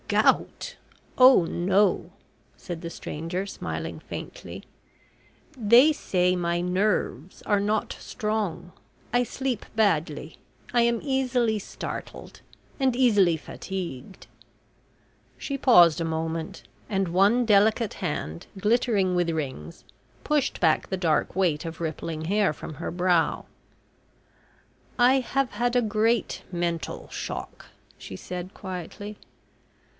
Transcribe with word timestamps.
"Gout! 0.07 0.75
Oh, 1.17 1.45
no!" 1.45 2.11
said 2.57 2.81
the 2.81 2.89
stranger, 2.89 3.45
smiling 3.45 3.99
faintly. 3.99 4.65
"They 5.55 5.93
say 5.93 6.35
my 6.35 6.59
nerves 6.59 7.41
are 7.43 7.61
not 7.61 7.93
strong. 7.97 8.73
I 9.13 9.23
sleep 9.23 9.63
badly, 9.73 10.37
I 10.73 10.81
am 10.81 10.99
easily 11.01 11.59
startled, 11.59 12.41
and 12.79 12.93
easily 12.93 13.37
fatigued." 13.37 14.27
She 15.37 15.57
paused 15.57 16.01
a 16.01 16.03
moment, 16.03 16.63
and 16.89 17.07
one 17.09 17.45
delicate 17.45 17.93
hand, 18.01 18.47
glittering 18.57 19.15
with 19.15 19.29
rings, 19.29 19.85
pushed 20.25 20.59
back 20.59 20.89
the 20.89 20.97
dark 20.97 21.35
weight 21.37 21.63
of 21.63 21.79
rippling 21.79 22.25
hair 22.25 22.51
from 22.51 22.73
her 22.73 22.91
brow. 22.91 23.45
"I 24.99 25.19
have 25.21 25.51
had 25.51 25.75
a 25.77 25.81
great 25.81 26.41
mental 26.51 27.07
shock," 27.09 27.67
she 27.97 28.17
said, 28.17 28.53
quietly. 28.53 29.17